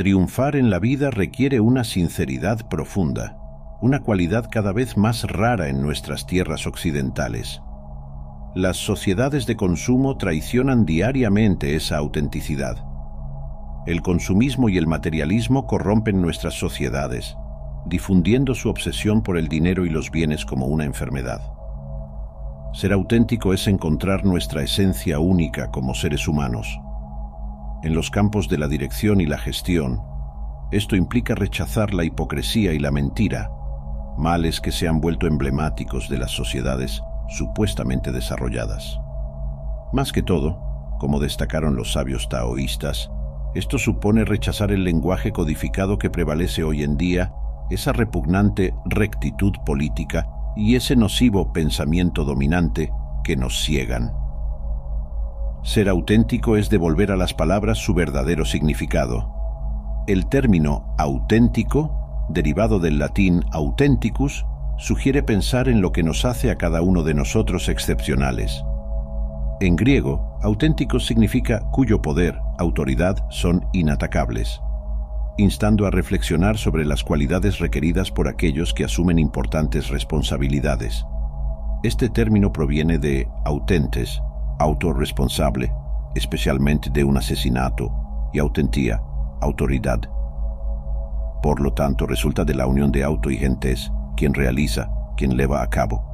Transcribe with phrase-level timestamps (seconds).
[0.00, 3.36] Triunfar en la vida requiere una sinceridad profunda,
[3.82, 7.60] una cualidad cada vez más rara en nuestras tierras occidentales.
[8.54, 12.82] Las sociedades de consumo traicionan diariamente esa autenticidad.
[13.86, 17.36] El consumismo y el materialismo corrompen nuestras sociedades,
[17.84, 21.42] difundiendo su obsesión por el dinero y los bienes como una enfermedad.
[22.72, 26.80] Ser auténtico es encontrar nuestra esencia única como seres humanos.
[27.82, 30.02] En los campos de la dirección y la gestión,
[30.70, 33.50] esto implica rechazar la hipocresía y la mentira,
[34.18, 39.00] males que se han vuelto emblemáticos de las sociedades supuestamente desarrolladas.
[39.94, 40.60] Más que todo,
[40.98, 43.10] como destacaron los sabios taoístas,
[43.54, 47.32] esto supone rechazar el lenguaje codificado que prevalece hoy en día,
[47.70, 52.92] esa repugnante rectitud política y ese nocivo pensamiento dominante
[53.24, 54.19] que nos ciegan.
[55.62, 59.32] Ser auténtico es devolver a las palabras su verdadero significado.
[60.06, 64.46] El término auténtico, derivado del latín authenticus,
[64.78, 68.64] sugiere pensar en lo que nos hace a cada uno de nosotros excepcionales.
[69.60, 74.60] En griego, auténtico significa cuyo poder, autoridad son inatacables
[75.40, 81.04] instando a reflexionar sobre las cualidades requeridas por aquellos que asumen importantes responsabilidades.
[81.82, 84.22] Este término proviene de autentes,
[84.60, 85.72] autorresponsable,
[86.14, 87.90] especialmente de un asesinato,
[88.32, 89.02] y autentía,
[89.40, 90.00] autoridad.
[91.42, 95.62] Por lo tanto, resulta de la unión de auto y gentes, quien realiza, quien lleva
[95.62, 96.04] a cabo.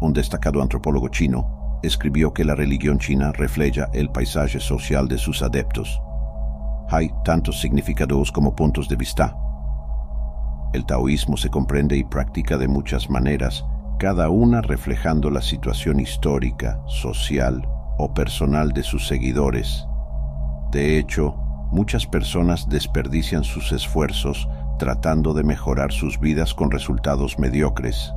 [0.00, 5.42] Un destacado antropólogo chino escribió que la religión china refleja el paisaje social de sus
[5.42, 6.00] adeptos
[6.90, 9.36] hay tantos significados como puntos de vista.
[10.72, 13.64] El taoísmo se comprende y practica de muchas maneras,
[14.00, 19.86] cada una reflejando la situación histórica, social o personal de sus seguidores.
[20.70, 21.34] De hecho,
[21.70, 28.14] muchas personas desperdician sus esfuerzos tratando de mejorar sus vidas con resultados mediocres.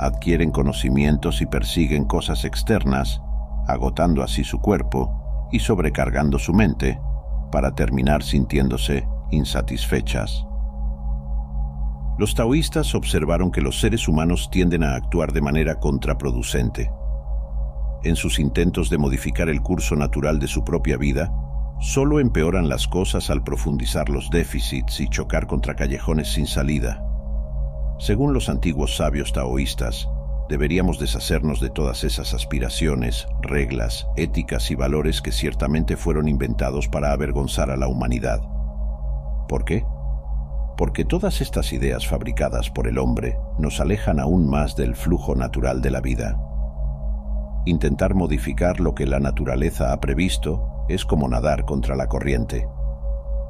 [0.00, 3.22] Adquieren conocimientos y persiguen cosas externas,
[3.68, 7.00] agotando así su cuerpo y sobrecargando su mente,
[7.52, 10.49] para terminar sintiéndose insatisfechas.
[12.20, 16.90] Los taoístas observaron que los seres humanos tienden a actuar de manera contraproducente.
[18.04, 21.32] En sus intentos de modificar el curso natural de su propia vida,
[21.80, 27.02] solo empeoran las cosas al profundizar los déficits y chocar contra callejones sin salida.
[27.98, 30.06] Según los antiguos sabios taoístas,
[30.50, 37.12] deberíamos deshacernos de todas esas aspiraciones, reglas, éticas y valores que ciertamente fueron inventados para
[37.12, 38.42] avergonzar a la humanidad.
[39.48, 39.86] ¿Por qué?
[40.80, 45.82] Porque todas estas ideas fabricadas por el hombre nos alejan aún más del flujo natural
[45.82, 46.40] de la vida.
[47.66, 52.66] Intentar modificar lo que la naturaleza ha previsto es como nadar contra la corriente.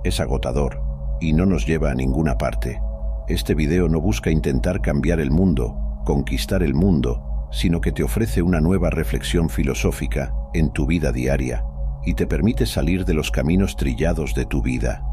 [0.02, 0.82] Es agotador
[1.20, 2.82] y no nos lleva a ninguna parte.
[3.28, 8.42] Este video no busca intentar cambiar el mundo, conquistar el mundo, sino que te ofrece
[8.42, 11.64] una nueva reflexión filosófica en tu vida diaria
[12.04, 15.09] y te permite salir de los caminos trillados de tu vida.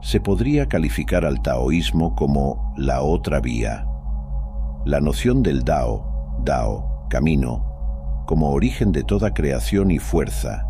[0.00, 3.86] Se podría calificar al taoísmo como la otra vía.
[4.84, 10.66] La noción del Dao, Dao, camino, como origen de toda creación y fuerza,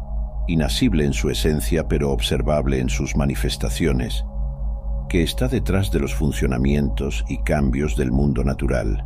[0.47, 4.25] inasible en su esencia pero observable en sus manifestaciones,
[5.09, 9.05] que está detrás de los funcionamientos y cambios del mundo natural.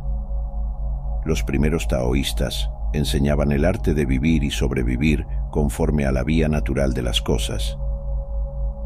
[1.25, 6.93] Los primeros taoístas enseñaban el arte de vivir y sobrevivir conforme a la vía natural
[6.93, 7.77] de las cosas.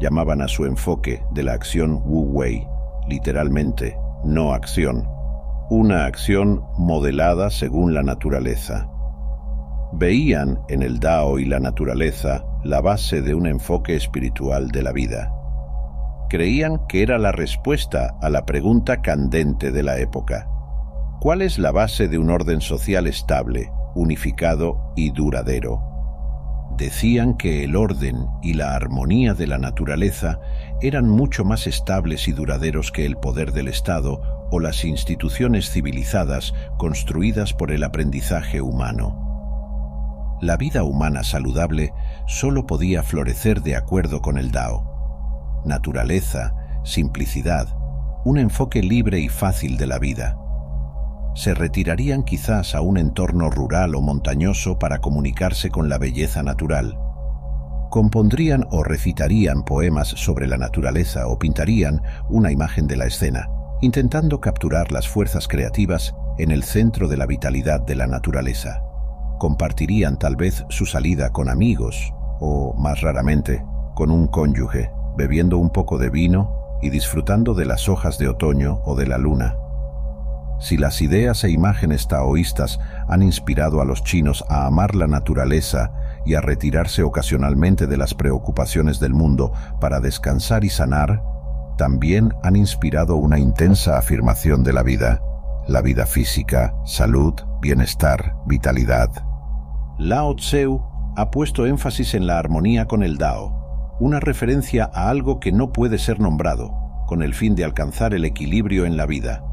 [0.00, 2.66] Llamaban a su enfoque de la acción Wu Wei,
[3.08, 5.08] literalmente, no acción,
[5.70, 8.88] una acción modelada según la naturaleza.
[9.92, 14.92] Veían en el Dao y la naturaleza la base de un enfoque espiritual de la
[14.92, 15.32] vida.
[16.28, 20.46] Creían que era la respuesta a la pregunta candente de la época.
[21.20, 25.87] ¿Cuál es la base de un orden social estable, unificado y duradero?
[26.78, 30.38] Decían que el orden y la armonía de la naturaleza
[30.80, 34.22] eran mucho más estables y duraderos que el poder del Estado
[34.52, 40.38] o las instituciones civilizadas construidas por el aprendizaje humano.
[40.40, 41.92] La vida humana saludable
[42.28, 45.62] sólo podía florecer de acuerdo con el Dao.
[45.64, 46.54] Naturaleza,
[46.84, 47.66] simplicidad,
[48.24, 50.38] un enfoque libre y fácil de la vida
[51.38, 56.98] se retirarían quizás a un entorno rural o montañoso para comunicarse con la belleza natural.
[57.90, 63.48] Compondrían o recitarían poemas sobre la naturaleza o pintarían una imagen de la escena,
[63.80, 68.82] intentando capturar las fuerzas creativas en el centro de la vitalidad de la naturaleza.
[69.38, 73.64] Compartirían tal vez su salida con amigos o, más raramente,
[73.94, 78.80] con un cónyuge, bebiendo un poco de vino y disfrutando de las hojas de otoño
[78.84, 79.54] o de la luna.
[80.60, 85.92] Si las ideas e imágenes taoístas han inspirado a los chinos a amar la naturaleza
[86.26, 91.22] y a retirarse ocasionalmente de las preocupaciones del mundo para descansar y sanar,
[91.76, 95.22] también han inspirado una intensa afirmación de la vida,
[95.68, 99.10] la vida física, salud, bienestar, vitalidad.
[99.96, 100.82] Lao Tseu
[101.16, 105.72] ha puesto énfasis en la armonía con el Dao, una referencia a algo que no
[105.72, 106.72] puede ser nombrado,
[107.06, 109.44] con el fin de alcanzar el equilibrio en la vida.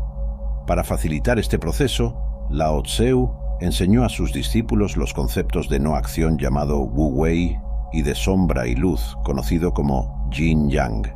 [0.68, 2.16] Para facilitar este proceso,
[2.50, 3.32] Lao Tseu
[3.62, 7.60] enseñó a sus discípulos los conceptos de no acción llamado Wu Wei
[7.94, 11.14] y de sombra y luz, conocido como Yin Yang.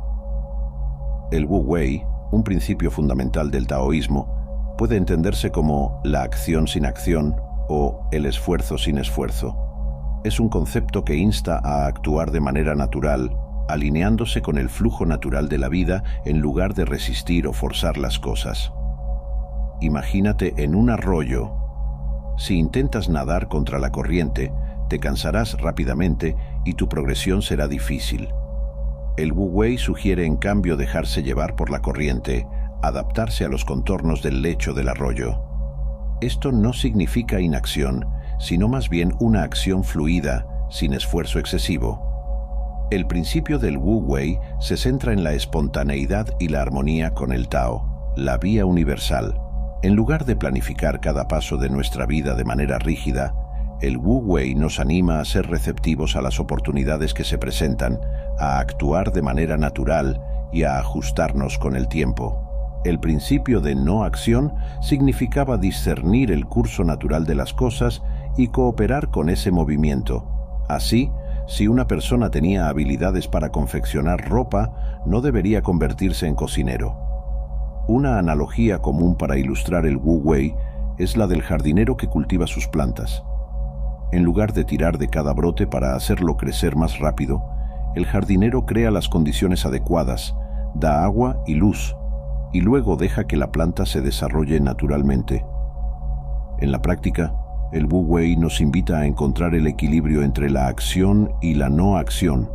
[1.32, 7.36] El Wu Wei, un principio fundamental del taoísmo, puede entenderse como la acción sin acción
[7.68, 9.56] o el esfuerzo sin esfuerzo.
[10.24, 13.36] Es un concepto que insta a actuar de manera natural,
[13.68, 18.18] alineándose con el flujo natural de la vida en lugar de resistir o forzar las
[18.18, 18.72] cosas.
[19.80, 21.52] Imagínate en un arroyo.
[22.36, 24.52] Si intentas nadar contra la corriente,
[24.88, 28.28] te cansarás rápidamente y tu progresión será difícil.
[29.16, 32.46] El Wu Wei sugiere en cambio dejarse llevar por la corriente,
[32.82, 35.42] adaptarse a los contornos del lecho del arroyo.
[36.20, 38.06] Esto no significa inacción,
[38.38, 42.88] sino más bien una acción fluida, sin esfuerzo excesivo.
[42.90, 47.48] El principio del Wu Wei se centra en la espontaneidad y la armonía con el
[47.48, 49.40] Tao, la vía universal.
[49.82, 53.34] En lugar de planificar cada paso de nuestra vida de manera rígida,
[53.80, 57.98] el Wu Wei nos anima a ser receptivos a las oportunidades que se presentan,
[58.38, 60.20] a actuar de manera natural
[60.52, 62.82] y a ajustarnos con el tiempo.
[62.84, 68.02] El principio de no acción significaba discernir el curso natural de las cosas
[68.36, 70.26] y cooperar con ese movimiento.
[70.68, 71.10] Así,
[71.46, 77.09] si una persona tenía habilidades para confeccionar ropa, no debería convertirse en cocinero.
[77.90, 80.54] Una analogía común para ilustrar el Wu Wei
[80.98, 83.24] es la del jardinero que cultiva sus plantas.
[84.12, 87.42] En lugar de tirar de cada brote para hacerlo crecer más rápido,
[87.96, 90.36] el jardinero crea las condiciones adecuadas,
[90.72, 91.96] da agua y luz,
[92.52, 95.44] y luego deja que la planta se desarrolle naturalmente.
[96.60, 97.34] En la práctica,
[97.72, 101.96] el Wu Wei nos invita a encontrar el equilibrio entre la acción y la no
[101.96, 102.52] acción,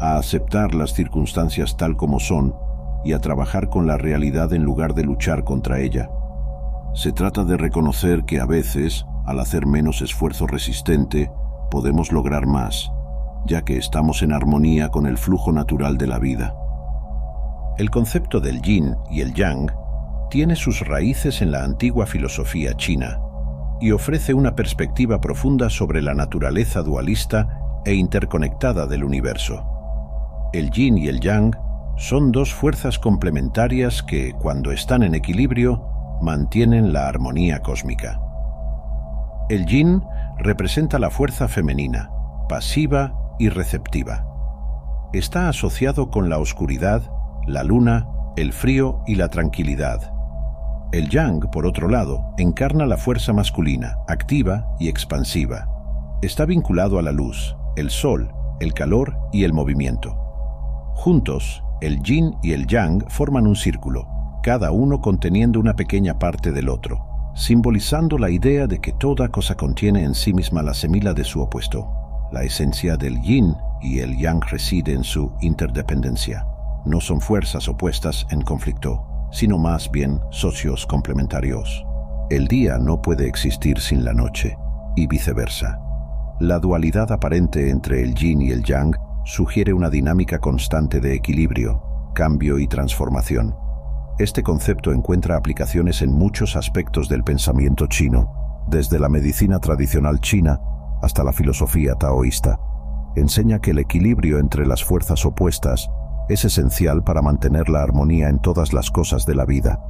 [0.00, 2.56] a aceptar las circunstancias tal como son
[3.04, 6.10] y a trabajar con la realidad en lugar de luchar contra ella.
[6.94, 11.30] Se trata de reconocer que a veces, al hacer menos esfuerzo resistente,
[11.70, 12.90] podemos lograr más,
[13.46, 16.54] ya que estamos en armonía con el flujo natural de la vida.
[17.76, 19.70] El concepto del yin y el yang
[20.30, 23.20] tiene sus raíces en la antigua filosofía china
[23.80, 29.64] y ofrece una perspectiva profunda sobre la naturaleza dualista e interconectada del universo.
[30.52, 31.54] El yin y el yang
[31.96, 35.86] son dos fuerzas complementarias que, cuando están en equilibrio,
[36.20, 38.20] mantienen la armonía cósmica.
[39.48, 40.02] El yin
[40.38, 42.10] representa la fuerza femenina,
[42.48, 44.26] pasiva y receptiva.
[45.12, 47.02] Está asociado con la oscuridad,
[47.46, 50.12] la luna, el frío y la tranquilidad.
[50.92, 55.68] El yang, por otro lado, encarna la fuerza masculina, activa y expansiva.
[56.22, 60.14] Está vinculado a la luz, el sol, el calor y el movimiento.
[60.94, 64.08] Juntos, el yin y el yang forman un círculo,
[64.42, 69.54] cada uno conteniendo una pequeña parte del otro, simbolizando la idea de que toda cosa
[69.54, 71.88] contiene en sí misma la semilla de su opuesto.
[72.32, 76.46] La esencia del yin y el yang reside en su interdependencia.
[76.86, 81.84] No son fuerzas opuestas en conflicto, sino más bien socios complementarios.
[82.30, 84.56] El día no puede existir sin la noche,
[84.96, 85.78] y viceversa.
[86.40, 91.82] La dualidad aparente entre el yin y el yang sugiere una dinámica constante de equilibrio,
[92.14, 93.54] cambio y transformación.
[94.18, 100.60] Este concepto encuentra aplicaciones en muchos aspectos del pensamiento chino, desde la medicina tradicional china
[101.02, 102.60] hasta la filosofía taoísta.
[103.16, 105.90] Enseña que el equilibrio entre las fuerzas opuestas
[106.28, 109.80] es esencial para mantener la armonía en todas las cosas de la vida.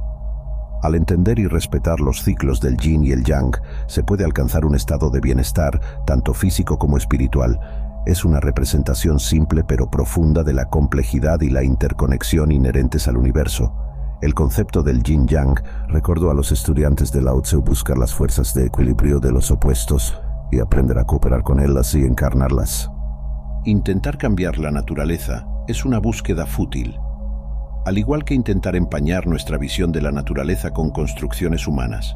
[0.81, 3.55] Al entender y respetar los ciclos del yin y el yang,
[3.87, 7.59] se puede alcanzar un estado de bienestar, tanto físico como espiritual,
[8.05, 13.73] es una representación simple pero profunda de la complejidad y la interconexión inherentes al universo.
[14.21, 18.53] El concepto del yin yang recordó a los estudiantes de Lao Tzu buscar las fuerzas
[18.53, 20.17] de equilibrio de los opuestos
[20.51, 22.89] y aprender a cooperar con ellas y encarnarlas.
[23.65, 26.99] Intentar cambiar la naturaleza es una búsqueda fútil,
[27.85, 32.15] al igual que intentar empañar nuestra visión de la naturaleza con construcciones humanas.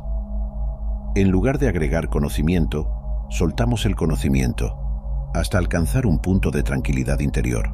[1.16, 4.79] En lugar de agregar conocimiento, soltamos el conocimiento
[5.34, 7.72] hasta alcanzar un punto de tranquilidad interior.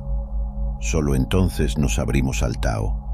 [0.82, 3.05] Solo entonces nos abrimos al Tao.